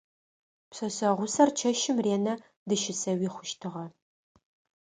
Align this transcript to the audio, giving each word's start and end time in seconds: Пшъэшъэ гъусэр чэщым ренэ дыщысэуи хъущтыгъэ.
Пшъэшъэ 0.69 1.09
гъусэр 1.17 1.49
чэщым 1.57 1.97
ренэ 2.05 2.33
дыщысэуи 2.67 3.29
хъущтыгъэ. 3.33 3.85